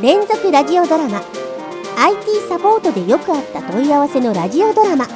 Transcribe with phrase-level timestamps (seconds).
[0.00, 1.22] 連続ラジオドラマ。
[1.96, 5.08] IT サポートでよくあった問い合わせのラジオドラマ。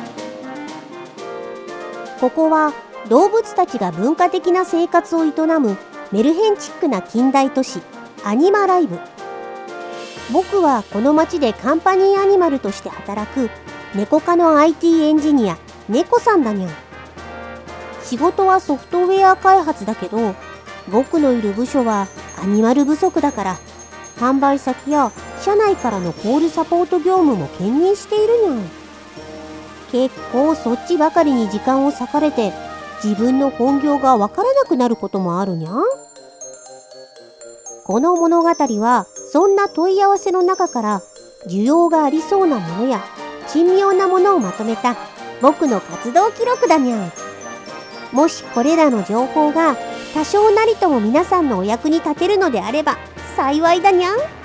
[2.21, 2.72] ここは
[3.08, 5.30] 動物たちが文化的な生活を営
[5.60, 5.79] む
[6.10, 7.80] メルヘンチックな近代都市
[8.24, 8.98] アニマライブ。
[10.33, 13.51] 僕はこの町でカンパニーアニマルとして働く
[13.94, 15.58] 猫科の IT エンジニア
[15.88, 16.73] 猫さんだにゃん。
[18.02, 20.35] 仕事はソフトウェア開発だけど
[20.88, 22.09] 僕のいる部署は
[22.43, 23.59] アニマル不足だから
[24.23, 28.71] 販売先や社内からのコールサポート業務も兼任しているにゃん
[29.91, 32.53] 結構そっちばかりに時間を割かれて
[33.03, 35.73] 自分の本業がわからなくなることもあるにゃ。
[35.73, 35.83] ん
[37.85, 41.02] この物語はそんな問い合わせの中から
[41.49, 43.02] 需要がありそうなものや
[43.49, 44.95] 珍妙なものをまとめた
[45.43, 47.07] 僕の活動記録だにゃ。
[47.07, 47.13] ん
[48.13, 49.77] もしこれらの情報が
[50.15, 52.99] 多少なりとも皆さんのお役に立てるのであれば
[53.37, 54.41] 幸いだにゃん。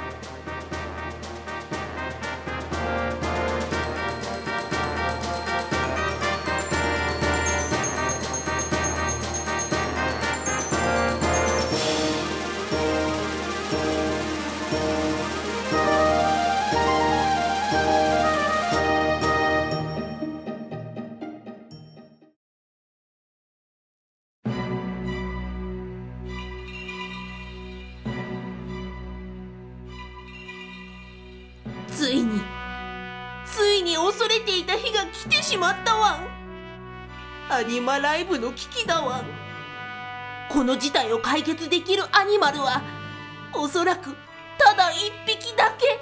[35.67, 36.27] まったわん。
[37.49, 39.25] アニマライブの危機だわん。
[40.49, 42.81] この事態を解決できるアニマルは
[43.53, 44.15] おそらく
[44.57, 45.99] ただ一匹だけ。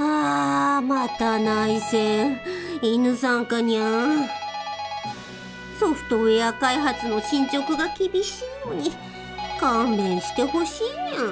[0.00, 2.40] あーまた内戦。
[2.82, 4.28] 犬さんかにゃ
[5.78, 9.05] ソフトウェア開発の進捗が厳しいのに。
[9.66, 11.22] 勘弁してほしいにゃ。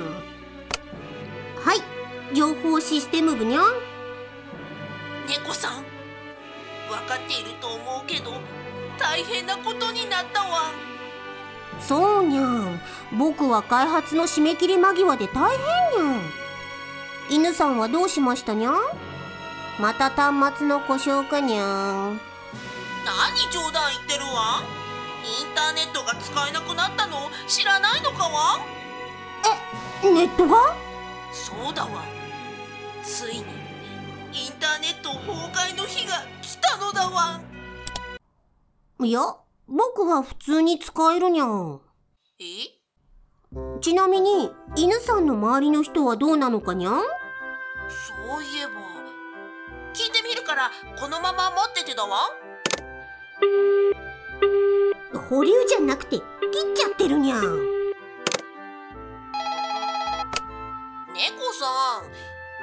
[1.60, 3.60] はい情報システム部にゃ。
[5.28, 5.84] 猫さん
[6.88, 8.32] 分かっていると思うけど
[8.98, 10.46] 大変なことになったわ。
[10.48, 12.80] んそうにゃん。
[13.16, 15.56] 僕は開発の締め切り間際で大
[15.94, 16.22] 変にゃん。
[17.30, 18.74] 犬さんはどうしましたにゃん？
[19.78, 22.20] また端末の故障かにゃん。
[23.04, 24.60] 何冗談言ってるわ
[25.24, 27.30] インターネットが使えなくなったの？
[27.48, 28.58] 知らないのかわ
[30.02, 30.74] ネットが？
[31.32, 32.02] そうだわ。
[33.02, 33.44] ついに
[34.32, 37.40] インターネット崩壊の日が来たのだわ。
[39.02, 39.20] いや
[39.66, 41.80] 僕は普通に使えるにゃん。
[42.40, 42.44] え？
[43.80, 46.92] ちなみに犬さんの周りの人はどうなのかにゃん？
[46.98, 48.72] そういえば
[49.94, 52.30] 聞いてみるからこのまま待っててだわ
[55.18, 56.24] 保留じゃなくて切っ
[56.74, 57.40] ちゃってるにゃん。
[61.14, 61.66] 猫さ
[62.00, 62.10] ん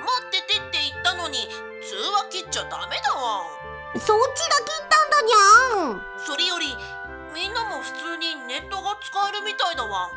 [0.02, 1.48] 待っててって言ったのに
[1.82, 3.44] 通話切っちゃダメだわ。
[3.94, 6.02] そっちが切ったんだにゃん。
[6.26, 6.68] それより
[7.34, 10.10] みんなも普通にネットが使えるみたいだわ。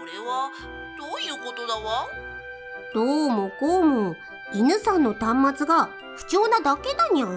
[0.00, 0.50] これは
[0.98, 2.06] どういうことだわ？
[2.94, 4.16] どうもこうも。
[4.52, 7.28] 犬さんの端末が不調なだけだにゃん。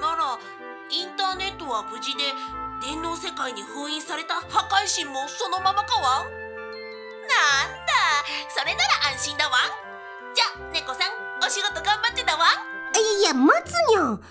[0.00, 0.38] なら
[0.90, 2.24] インターネットは無事で
[2.82, 6.22] 電脳世界に封印された破壊神もそのままかわ？
[6.22, 7.92] なんだ。
[8.48, 9.56] それなら安心だわ。
[10.34, 11.12] じゃあ猫さん
[11.46, 12.44] お仕事頑張ってだわ。
[13.20, 14.22] いや待つにゃん。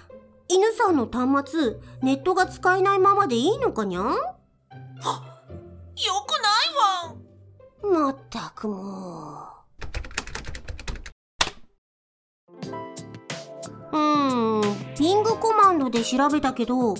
[0.47, 4.03] 犬さんの端末ネットが使えないままでいいのかにゃん？
[4.05, 4.17] はよ
[6.27, 8.03] くないわ。
[8.05, 9.53] まったくもう。
[13.91, 16.93] うーんピングコマンドで調べたけど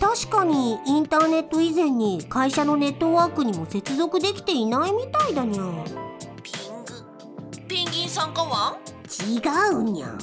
[0.00, 5.62] 確かにインターネット以前に会社のネットワークにも接続できていないみたいだにゃ。
[5.62, 5.84] ん
[6.42, 6.94] ピング
[7.68, 8.78] ペンギンさんかわ？
[9.28, 9.40] 違
[9.74, 10.08] うにゃ。
[10.08, 10.18] ん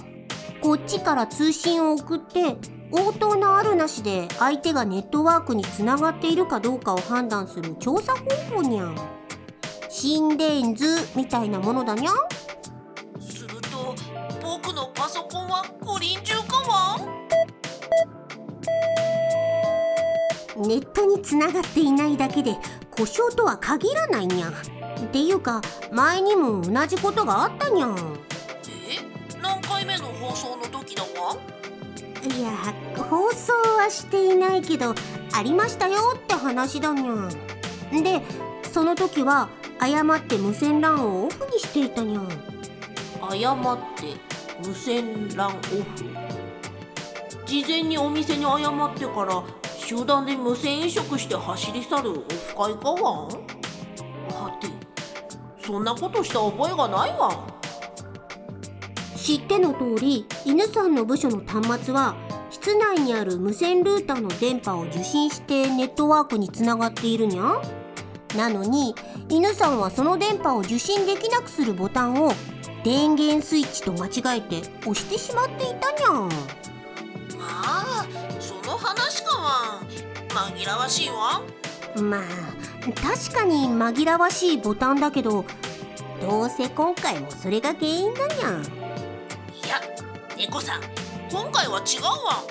[0.61, 2.57] こっちから通信を送って
[2.91, 8.85] 応答のあるなしで相手がネットワークにつながっているかどうかを判断する調査方法にゃ。
[8.85, 8.95] ん
[9.89, 10.85] 心電図
[11.15, 12.11] みたいなものだにゃ。
[12.11, 12.15] ん
[20.67, 22.57] ネットにつながっていないだけで
[22.91, 24.49] 故障とは限らないにゃ。
[24.49, 24.53] んっ
[25.11, 25.61] ていうか
[25.91, 27.87] 前にも同じことがあったにゃ。
[27.87, 27.97] んえ？
[29.41, 31.37] 何回目の放送の時だわ
[32.23, 32.51] いや
[33.03, 34.93] 放送はしていないけど
[35.33, 37.11] ありましたよって話だにゃ。
[37.13, 37.29] ん
[38.03, 38.21] で
[38.71, 39.49] その時は
[39.79, 42.19] 誤って無線 LAN をオフにしていたにゃ。
[42.19, 42.27] ん
[43.21, 44.15] 誤って
[44.67, 45.83] 無線 LAN オフ？
[47.45, 49.41] 事前にお店に謝ってから
[49.87, 53.27] 集団で無線飲食して走り去るオフ会かわん？
[53.29, 54.67] はて
[55.65, 57.47] そんなことした覚えがないわ。
[59.15, 62.17] 知っての通り犬さんの部署の端末は
[62.49, 67.61] 室内にある無線ルーターの電波を受信してネットワークにつながっているにゃ。
[68.35, 68.93] なのに
[69.29, 72.33] 犬さんはその電波を受信できなくするボタンを
[72.83, 76.09] 電源スイッチと間違えて押してしまっていたにゃ。
[76.25, 76.29] ん
[78.77, 79.87] 話かわん。
[80.55, 81.41] 紛らわしいわ。
[82.01, 82.21] まあ
[83.01, 85.45] 確かに紛らわしいボタンだけど
[86.21, 88.63] どうせ今回もそれが原因だにゃん。
[88.63, 88.65] い
[89.67, 89.81] や
[90.37, 90.81] 猫さん
[91.31, 92.43] 今回は違うわ。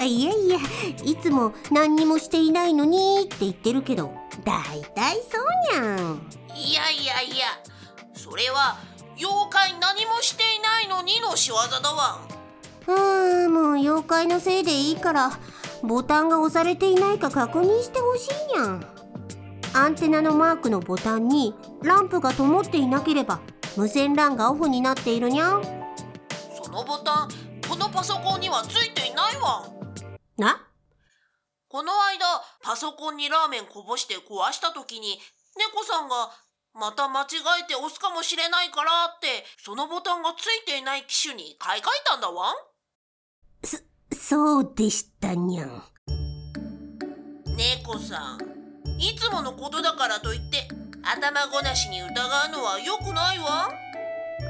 [0.00, 0.58] あいやいや
[1.04, 4.12] いつも何にもしていないのにって言ってるけど
[4.44, 5.40] だいたいそ
[5.76, 6.22] うにゃん。
[6.56, 7.46] いやいやいや
[8.14, 8.78] それは
[9.16, 12.20] 妖怪何もしていないのにの仕業だわ。
[12.86, 15.30] うーんもう妖怪のせいでいいから
[15.82, 18.84] ボタンが押されていないか確認してほしいにゃん。
[19.74, 23.40] アンテナのマークのボタンにランプが灯っていなければ
[23.76, 25.62] 無線 LAN がオフになっているにゃん。
[26.62, 27.28] そのボタン
[27.68, 29.68] このパソコンにはついていないわ。
[30.36, 30.64] な？
[31.68, 32.24] この間
[32.62, 35.18] パソコンにラーメンこぼして壊した時に
[35.56, 36.30] 猫さんが
[36.74, 37.26] また間違
[37.62, 42.52] えて押すかもしれないからってそのボタンがついていない機種に買い替えたんだわ。
[42.52, 42.54] ん
[44.12, 45.82] そうでしたにゃん。
[47.56, 48.38] 猫さん
[49.00, 50.68] いつものことだからといって
[51.02, 52.12] 頭ごなしに疑う
[52.50, 53.70] のは良くないわ。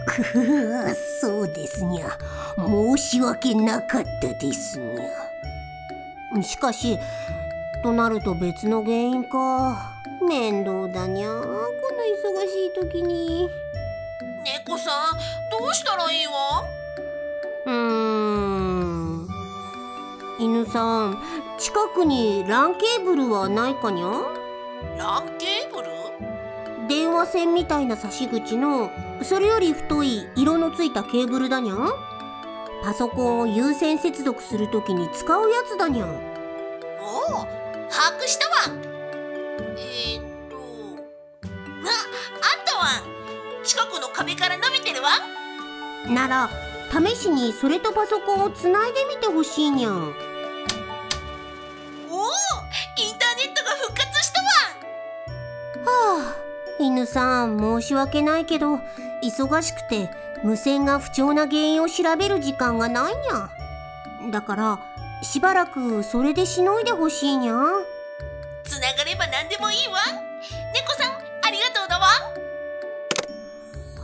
[0.06, 2.18] くふそうですにゃ
[2.56, 6.98] 申し訳なかったですにゃしかし
[7.82, 9.94] となると別の原因か。
[10.26, 13.48] 面倒だにゃこの忙しい時に。
[14.44, 15.18] 猫さん
[15.50, 16.64] どうしたらいいわ？
[17.66, 17.72] うー
[19.14, 19.17] ん
[20.38, 21.20] 犬さん
[21.58, 24.06] 近くに LAN ケーブルはないかにゃ？
[24.96, 25.88] ランケーブル？
[26.88, 28.90] 電話線みたいな差し口の
[29.22, 31.74] それより太い色のついたケーブルだにゃ？
[31.74, 31.88] ん
[32.84, 36.06] パソコンを有線接続するときに使うやつだにゃ？
[36.06, 36.18] んおお
[37.90, 38.78] 把握したわ。
[39.76, 41.90] えー、っとああ
[42.62, 42.84] ったわ
[43.64, 45.10] 近くの壁から伸びてるわ？
[46.08, 46.48] なら
[46.90, 49.90] 試しにそれとパソコンをつないでみてほしいにゃ。
[49.90, 50.14] ん
[55.88, 56.36] あ
[56.78, 58.78] 犬さん申し訳ないけど
[59.22, 60.10] 忙しくて
[60.44, 63.50] 無線が不調な原因を調べる時間がないにゃ。
[64.30, 64.78] だから
[65.22, 67.54] しばらくそれでしのいでほしいにゃ。
[67.56, 67.84] は
[68.64, 69.94] つながれば何でもいいわ。
[70.74, 71.12] 猫さん
[71.44, 72.06] ありがとうだわ。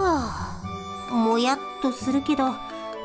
[0.00, 0.60] あ
[1.12, 2.52] もやっとするけど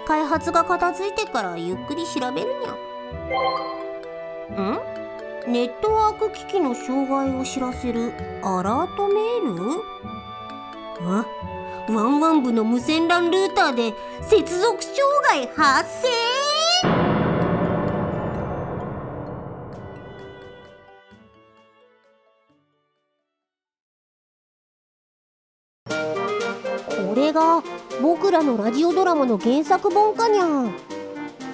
[0.07, 2.71] 開発が片付いてからゆっくり調べるにゃ。
[4.61, 4.98] ん？
[5.49, 8.13] ネットワーク機器の障害を知らせる
[8.43, 9.81] アラートメール？
[11.01, 11.25] あ
[11.89, 16.09] ワンワン部の無線 LAN ルーターで接続障害発生？
[27.07, 27.63] これが
[28.03, 30.45] 僕らのラジオドラマの原作本かにゃ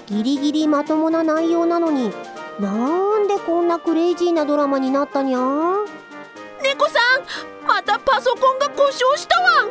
[0.08, 2.12] ギリギリまともな内容なのに
[2.60, 3.15] なん
[3.46, 7.00] こんなクレイジーなドラマになったにゃ猫さ
[7.64, 9.66] んまたパソコンが故障したわ。
[9.66, 9.70] ん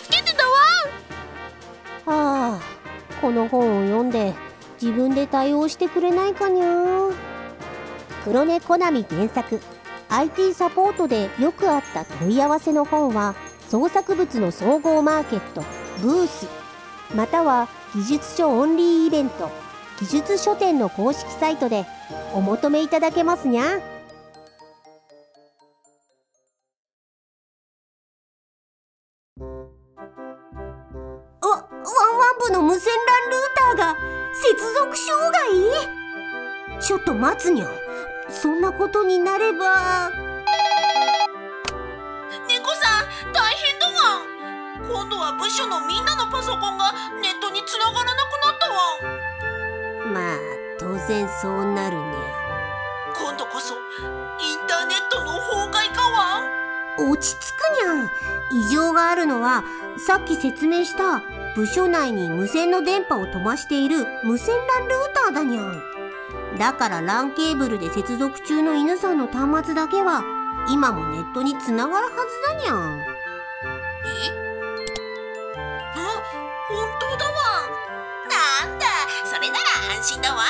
[0.00, 0.44] 助けてた
[2.12, 2.50] わ。
[2.50, 2.60] はあ
[3.20, 4.34] この本を読んで
[4.80, 7.10] 自分で対応してくれないかにゃ
[8.24, 9.60] 黒猫コナミ原作。
[10.08, 13.34] IT サポートでよくあった問い合わせの本は
[13.68, 15.62] 創作物の総合マーケット
[16.00, 16.48] ブース。
[17.14, 19.50] または技術書オンリーイベント。
[20.00, 21.84] 技術書店の公式サイトで
[22.32, 23.64] お求めいただけますにゃ。
[31.42, 33.40] あワンワン部の無線 LAN ルー
[33.76, 33.96] ターが
[34.32, 35.32] 接続障
[36.70, 36.80] 害？
[36.80, 37.66] ちょっと待つにゃ。
[38.30, 40.10] そんなことになれば。
[42.48, 43.92] 猫さん大変だわ。
[44.88, 48.76] 今度は部署のみんなのパソコンがネットに繋がらなくなったわ。
[50.12, 50.38] まあ
[50.78, 52.19] 当然そうなるに
[57.08, 58.10] 落ち着くにゃん。
[58.52, 59.64] 異常があるのは
[59.96, 61.22] さっき説明した
[61.54, 65.82] 部署内に無線の電波を飛ばしている無線 LAN ルーターだにゃん。
[66.58, 70.24] だから LAN ケーブルで接続中の犬さんの端末だけは
[70.68, 72.16] 今もネットに繋がるはず
[72.56, 73.00] だにゃん。
[73.00, 73.04] え？
[75.94, 75.98] あ
[76.68, 77.32] 本当だわ。
[78.66, 78.86] なんだ。
[79.24, 79.60] それなら
[79.96, 80.42] 安心だわ。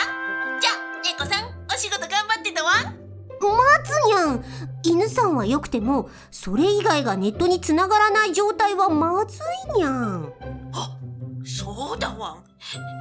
[0.60, 0.70] じゃ
[1.02, 2.70] 猫さんお仕事頑張ってたわ。
[3.40, 3.54] 待
[3.84, 4.44] つにゃん。
[5.34, 9.38] はよくてもそれ以外がネットにつながらない状態はまず
[9.74, 10.32] いにゃん。
[10.72, 10.96] あ
[11.44, 12.32] そうだわ。
[12.32, 12.44] ん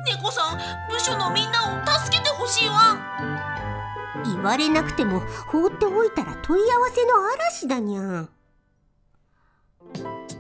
[0.06, 0.58] 猫さん
[0.90, 2.94] 部署のみんなを助けてほしいわ。
[2.94, 8.30] ん言われなくても放っておいたら問い合わせの嵐だにゃん。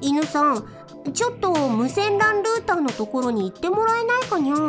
[0.02, 0.66] 犬さん
[1.14, 4.60] ちょっと無線 LAN ルーターのところに行ってもらえないかにゃど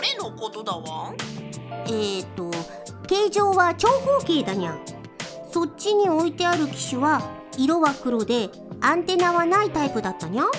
[0.00, 1.10] れのことだわ？
[1.10, 1.16] ん
[1.86, 2.50] えーと
[3.06, 4.80] 形状は長方形だにゃん
[5.52, 7.22] そっちに置いてある機種は
[7.58, 10.46] 色は黒でアンテナはないタイプだったにゃん。
[10.46, 10.50] あ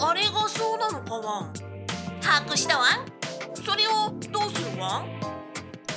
[0.00, 1.52] ああれがそうなのかわん。
[2.20, 3.04] 把握したわん？
[3.54, 5.06] それをどうするわん？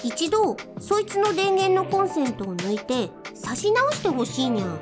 [0.04, 4.80] 一度そいつの電源のコンセントを抜いて差し直してほしいにゃん。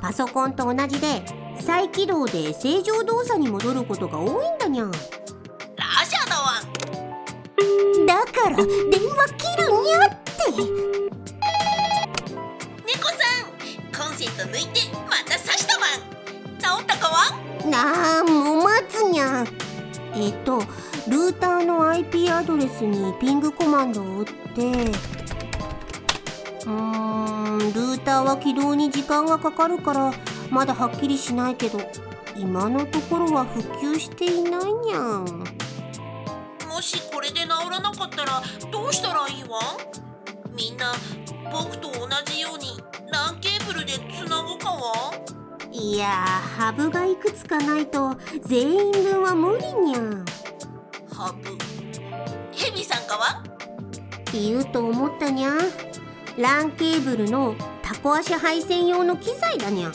[0.00, 1.24] パソコンと同じで
[1.60, 4.90] 再起動で正常動作に戻ることが多いんだにゃん。
[4.90, 8.06] ラジャーだわん。
[8.06, 11.03] だから電話切るにゃって
[14.44, 15.86] んコンセント抜いてまた刺したわ。
[15.96, 17.14] ん治ったかわ
[17.66, 19.42] んなあもう待つにゃ。
[19.42, 19.48] ん
[20.14, 20.58] えっと
[21.08, 24.30] ルーターの IP アドレスにピングコマンドを打って。
[26.66, 30.14] うーんルーターは起動に時間がかかるから
[30.50, 31.78] まだはっきりしないけど
[32.36, 35.44] 今のところは復旧していないにゃん。
[36.68, 39.60] もしこれで治らなかったらどうしたらいいわ？
[40.56, 40.92] みんな
[41.52, 42.82] 僕と同じように
[43.12, 43.93] LAN ケーブルで
[45.76, 46.10] いやー
[46.56, 48.16] ハブがいくつかないと
[48.46, 50.24] 全員分は無理にゃん。
[51.12, 51.48] ハブ
[52.52, 53.42] ヘビさんかわ
[54.32, 55.58] 言うと思ったにゃん。
[56.36, 59.94] LAN ケーブルのタコ足配線用の機材だにゃん。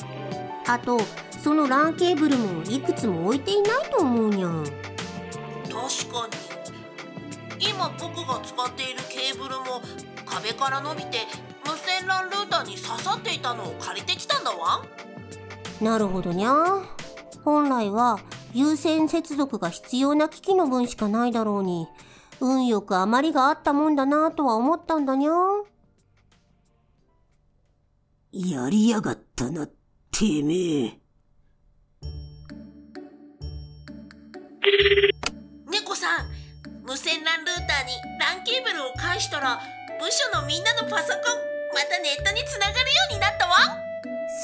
[0.67, 0.99] あと
[1.41, 4.65] その LAN ケーブルもいくつも置いていないと思うにゃん。
[4.65, 6.27] 確か
[7.57, 7.69] に。
[7.71, 9.81] 今僕が使っているケーブルも
[10.25, 11.19] 壁から伸びて
[11.63, 14.83] 無線 LAN ルーターに刺さっていたのを借りてきたんだわ
[15.81, 16.53] なるほどにゃ。
[17.43, 18.19] 本来は
[18.53, 21.87] 有線接続が必要な機器の分しかないだろうに
[22.41, 25.31] 運よく余りがあったもんだなとは思ったんだにゃ。
[28.31, 30.99] やりやがったな、てめえ。
[35.71, 36.27] 猫さん
[36.83, 39.59] 無線 LAN ルーターに LAN ケーブルを返したら
[39.99, 41.19] 部署のみんなのパソコン
[41.73, 43.55] またネットにつながるようになったわ。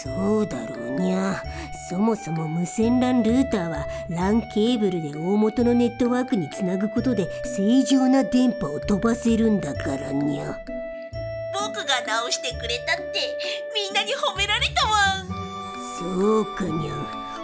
[0.03, 0.64] そうだ
[0.95, 1.43] にゃ。
[1.89, 10.59] そもそも無線 LAN ルーターは LAN ケーブルで大元のネットワークにつなぐことで正常な電波を飛ばせるんだからにゃ。
[11.53, 13.37] 僕が直してくれたって
[13.73, 14.95] みんなに褒められたわ
[15.99, 16.93] そうかにゃ。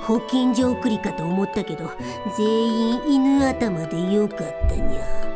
[0.08, 1.92] 保健所送りかと思ったけど、
[2.36, 5.31] 全員犬頭でよかったにゃ。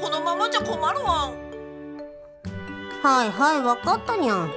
[0.00, 1.30] このままじゃ困るわ。
[3.02, 4.50] はいはいわかったにゃん。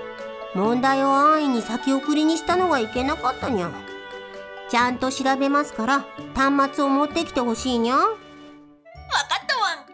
[0.56, 3.74] 問題を安易に先送りにしたのがいけなかったにゃん。
[4.70, 8.00] ちゃんと調べますから端末を持ってきてほしいにゃん。
[8.00, 9.86] わかったわん。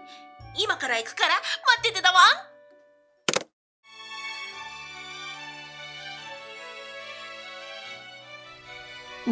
[0.57, 1.41] 今から行くから待
[1.79, 2.19] っててだわ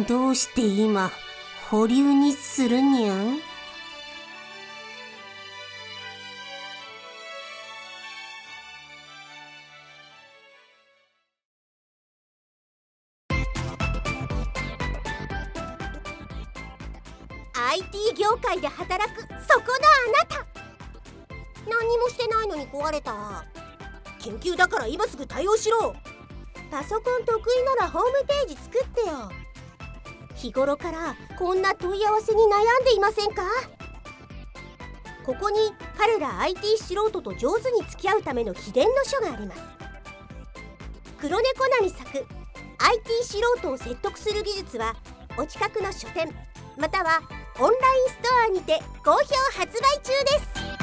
[0.08, 1.12] どうして今
[1.70, 3.38] 保留にするにゃん？
[24.54, 25.94] 緊急だから今すぐ対応しろ。
[26.70, 29.30] パソコン得意ならホームページ作ってよ。
[30.36, 33.42] 日頃からこんな問い合わせに悩んでいませんか？
[35.26, 35.58] ここに
[35.96, 39.62] 彼ら IT 素人と上手に付き合うための秘伝の書があります。
[41.20, 44.94] 黒猫なみ作 IT 素人を説得する技術は
[45.38, 46.32] お近くの書店
[46.76, 47.22] または
[47.58, 49.18] オンラインストアにて好評
[49.58, 50.73] 発売中です。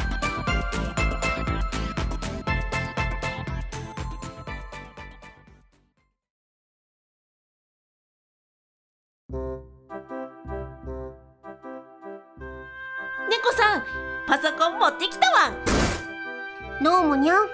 [15.01, 15.49] ソコン持ってきたわ。
[16.79, 17.47] んどうもにゃん。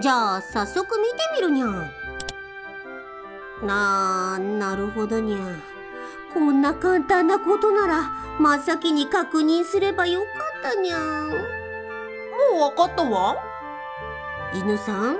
[0.00, 1.90] じゃあ早速見てみるにゃん。
[3.64, 5.38] なあなるほどにゃ
[6.32, 8.02] こんな簡単なことなら
[8.38, 10.26] 真っ先に確認すればよか
[10.70, 11.28] ったにゃん。
[11.28, 11.34] も
[12.56, 13.36] うわかったわ。
[14.54, 15.18] ん犬さん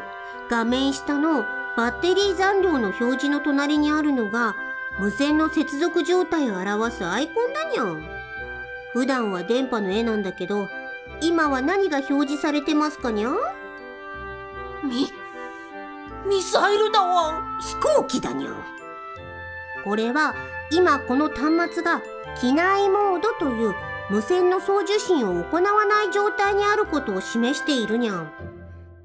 [0.50, 1.44] 画面下の
[1.76, 4.56] バッテリー残量の表示の隣にあるのが
[4.98, 8.02] 無線の接続状態を表すアイコンだにゃん。
[8.92, 10.68] 普段は電波の絵なんだけど、
[11.20, 13.30] 今は何が表示されてますかにゃ？
[14.84, 15.08] み、
[16.28, 17.60] ミサイルだわん。
[17.60, 18.54] 飛行機だにゃん。
[19.84, 20.34] これは
[20.70, 22.02] 今この端末が
[22.40, 23.74] 機内モードという
[24.10, 28.32] 無線の送受信を行わない状態にあることを示しているにゃん。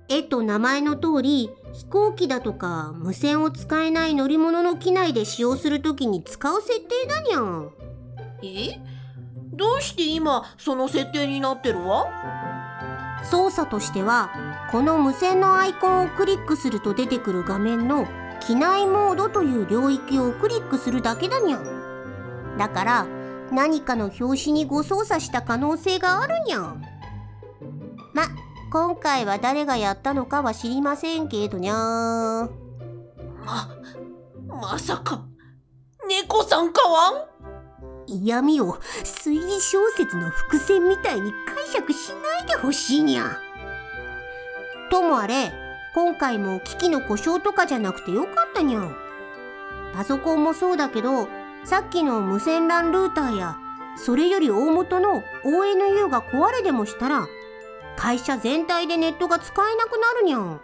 [0.09, 7.71] 絵と名前の通り飛行機だとか無線を使えない乗り物の機内で使用するときに使う設定だにゃん。
[8.43, 8.79] え？
[9.55, 12.07] どうして今その設定になってるわ？
[13.23, 14.31] 操作としては
[14.71, 18.05] この無線のアイコンをクリックすると出てくる画面の
[18.41, 22.57] 機内モードという領域をクリックするだけだにゃん。
[22.57, 23.07] だから
[23.51, 26.83] 何かの表紙に誤操作した可能性があるにゃん。
[28.13, 28.23] ま、
[28.71, 32.49] 今回は誰がやったのかは知りませんけどにゃー。
[33.45, 33.69] ま、
[34.47, 35.25] まさか、
[36.07, 37.13] 猫さんかわん？
[38.07, 43.39] 嫌味を推理小説の伏線みたいに解釈しないでほしいにゃ。
[44.89, 45.51] ともあれ、
[45.95, 48.95] 今回も機器の故障とかじゃなくてよかったにゃん。
[49.93, 51.27] パソコンもそうだけど、
[51.65, 53.57] さっきの無線 LAN ルーターや、
[53.95, 57.27] それより大元の ONU が壊れでもしたら、
[57.95, 60.59] 会社全体でネットが使えなくなるにゃん。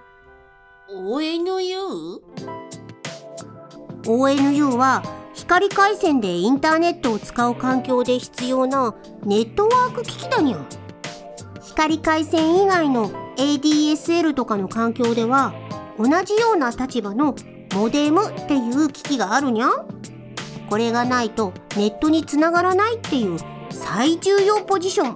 [0.92, 2.22] ONU?
[4.04, 5.04] ONU は
[5.50, 8.94] 光回線でインターネットを使う環境で必要な
[9.26, 10.64] ネットワーク機器だにゃ。
[11.66, 15.56] 光回線以外の ADSL とかの環境では
[15.98, 17.36] 同じような立場の
[17.74, 19.70] モデムっていう機器があるにゃ。
[20.70, 23.40] これがないとネットにつながらないっていう
[23.72, 25.16] 最重要ポジション。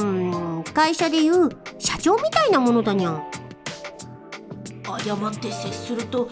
[0.00, 3.22] ーん、会社でいう社長みたいなものだにゃん。
[4.88, 6.30] 誤って接すると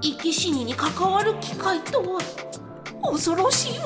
[0.00, 2.20] 生き死にに関わる機会とは
[3.10, 3.84] 恐ろしいわ。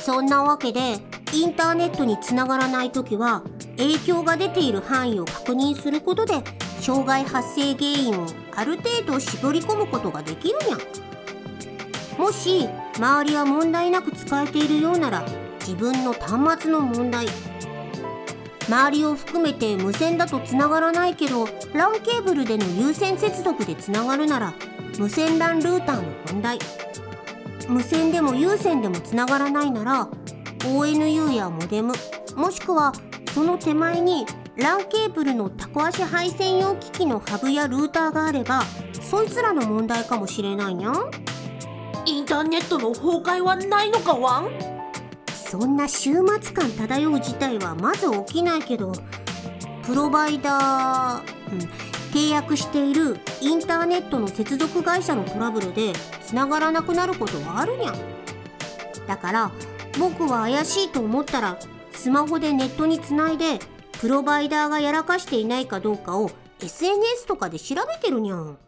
[0.00, 0.98] そんなわけで
[1.32, 3.42] インターネットにつながらない時は
[3.76, 6.42] 影響が出ている範囲を確認することで
[6.80, 10.78] 障害発生原因をある程度絞り込むことができるにゃ。
[12.18, 15.24] もし周りは問題なく使えているようなら
[15.60, 17.26] 自分の端末の問題。
[18.68, 21.44] 周りを含めて無線だとつながらないけど
[21.74, 24.54] LAN ケーブルでの有線接続でつながるなら
[24.98, 26.58] 無線 LAN ルーターの問題。
[27.68, 30.08] 無線でも有線でもつながらないなら
[30.60, 31.92] ONU やモデム
[32.36, 32.92] もしくは
[33.34, 38.62] その手前に LAN ケーブルのタコ足配線用機器のハブやルーターがあれば
[39.00, 41.10] そいつらの問題かもしれないにゃん。
[42.04, 44.50] インターネットの崩壊はないのかわん
[45.32, 48.92] そんな週末感漂う事態はまず起きないけど
[49.84, 57.94] プロバイダー、うん、契約しているインターネットの接続会社のトラブルで繋がらなくなることはあるにゃん。
[59.06, 59.50] だから
[59.98, 61.58] 僕は怪しいと思ったら
[61.92, 63.58] スマホでネットにつないで
[64.00, 68.58] プロバイダーがやらかしていないかどうかを SNS とかで調べてるにゃん。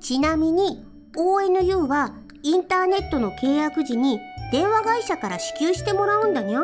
[0.00, 0.84] ちなみに
[1.16, 4.20] ONU はインターネットの契約時に
[4.52, 6.60] 電話会社から支給してもらうんだにゃ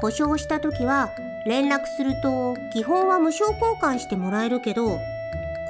[0.00, 1.10] 故障した時は
[1.46, 5.00] 連絡すると基本は無償交換してもらえるけど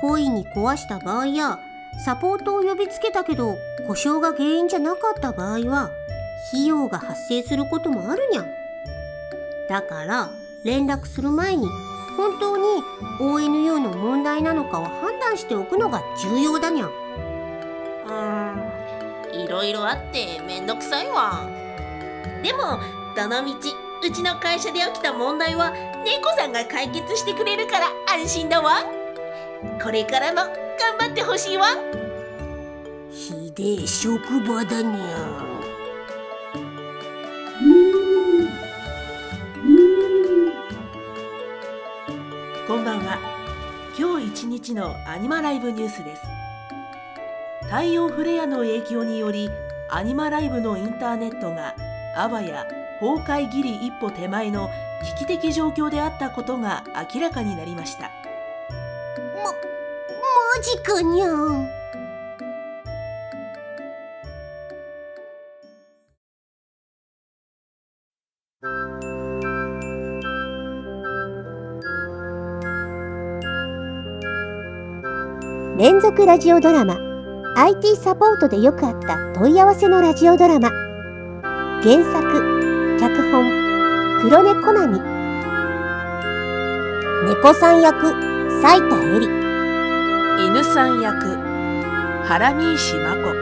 [0.00, 1.59] 故意に壊した場合や
[2.04, 5.90] サポートを呼びつけたけど故障が原因じゃなかった場合は
[6.52, 8.46] 費用が発生することもあるにゃん
[9.68, 10.30] だから
[10.64, 11.66] 連絡する前に
[12.16, 12.83] 本当に
[13.20, 21.48] ONU の問題なのかを判断しておくのが重要だにゃんうーんいろいろあってめんどくさいわ。
[22.42, 22.80] でも
[23.16, 23.68] どのみち
[24.02, 25.72] うちの会社で起きた問題は
[26.04, 28.82] 猫さんが解決してくれるから安心だわ。
[29.82, 30.52] これからも頑
[30.98, 31.66] 張ってほしいわ。
[33.10, 35.44] ひでえ職場だにゃ。
[42.66, 43.18] こんばんは。
[43.98, 46.22] 今日一日のアニマライブニュースです。
[47.64, 49.50] 太陽フレアの影響により
[49.90, 51.74] アニマライブのインターネットが
[52.16, 52.66] あわや
[53.00, 54.68] 崩壊ギリ一歩手前の
[55.16, 56.84] 危機的状況であったことが
[57.14, 58.10] 明らかになりました。
[60.52, 61.80] マジかにゃん
[75.78, 76.98] 連続ラジオドラマ。
[77.56, 80.70] IT サポートでよくあった問い合わせのラジオドラマ。
[81.82, 82.59] 原作
[84.22, 85.00] 黒猫なみ。
[87.26, 88.12] 猫さん役
[88.61, 89.30] 斉田恵里。
[90.46, 91.38] 犬さん役
[92.24, 93.33] 原見石真子。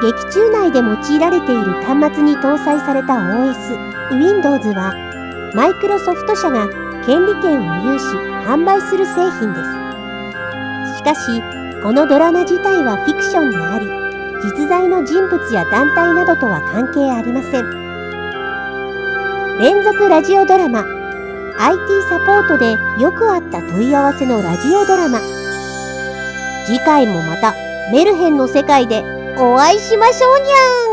[0.00, 3.76] 劇中内で用いられている端末に搭載された OS
[4.16, 4.94] Windows は
[5.54, 6.68] マイクロソフト社が
[7.04, 8.04] 権利権を有し
[8.46, 10.96] 販売する製品です。
[10.98, 11.42] しかし
[11.82, 13.86] このドラマ自体はフィクションであり
[14.44, 17.89] 実在の人物や団体などとは関係ありません
[19.60, 20.86] 連続ラジオドラマ。
[21.58, 25.20] IT サポートでよくあった問い合わせのラジオドラマ。
[26.64, 27.54] 次回もまた
[27.92, 29.04] メルヘンの世界で
[29.36, 30.89] お会いしましょうにゃん。